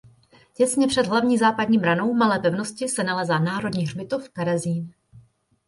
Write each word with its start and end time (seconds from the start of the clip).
Těsně 0.53 0.87
před 0.87 1.05
hlavní 1.07 1.37
západní 1.37 1.77
branou 1.77 2.13
Malé 2.13 2.39
pevnosti 2.39 2.87
se 2.87 3.03
nalézá 3.03 3.39
Národní 3.39 3.83
hřbitov 3.85 4.29
Terezín. 4.29 4.93